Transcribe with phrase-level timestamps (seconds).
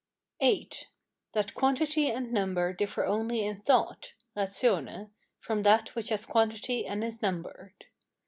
[0.39, 0.71] VIII.
[1.33, 7.03] That quantity and number differ only in thought (RATIONE) from that which has quantity and
[7.03, 7.85] is numbered.